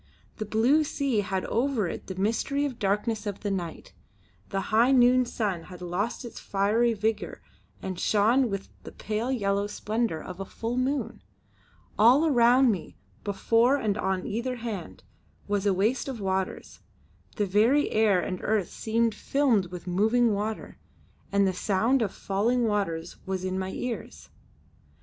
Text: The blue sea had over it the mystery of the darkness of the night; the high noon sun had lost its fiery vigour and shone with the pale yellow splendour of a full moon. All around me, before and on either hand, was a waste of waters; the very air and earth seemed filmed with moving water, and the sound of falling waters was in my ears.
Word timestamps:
The 0.37 0.47
blue 0.47 0.83
sea 0.83 1.19
had 1.19 1.45
over 1.45 1.87
it 1.87 2.07
the 2.07 2.15
mystery 2.15 2.65
of 2.65 2.71
the 2.71 2.79
darkness 2.79 3.27
of 3.27 3.41
the 3.41 3.51
night; 3.51 3.93
the 4.49 4.59
high 4.73 4.91
noon 4.91 5.25
sun 5.27 5.65
had 5.65 5.79
lost 5.79 6.25
its 6.25 6.39
fiery 6.39 6.93
vigour 6.95 7.39
and 7.83 7.99
shone 7.99 8.49
with 8.49 8.69
the 8.81 8.91
pale 8.93 9.31
yellow 9.31 9.67
splendour 9.67 10.19
of 10.19 10.39
a 10.39 10.43
full 10.45 10.75
moon. 10.75 11.21
All 11.99 12.25
around 12.25 12.71
me, 12.71 12.97
before 13.23 13.75
and 13.77 13.95
on 13.95 14.25
either 14.25 14.55
hand, 14.55 15.03
was 15.47 15.67
a 15.67 15.71
waste 15.71 16.07
of 16.07 16.19
waters; 16.19 16.79
the 17.35 17.45
very 17.45 17.91
air 17.91 18.19
and 18.19 18.39
earth 18.41 18.71
seemed 18.71 19.13
filmed 19.13 19.67
with 19.67 19.85
moving 19.85 20.33
water, 20.33 20.79
and 21.31 21.45
the 21.45 21.53
sound 21.53 22.01
of 22.01 22.11
falling 22.11 22.63
waters 22.63 23.17
was 23.27 23.43
in 23.45 23.59
my 23.59 23.69
ears. 23.69 24.29